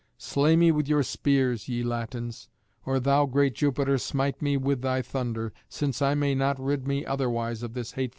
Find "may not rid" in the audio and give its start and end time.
6.15-6.87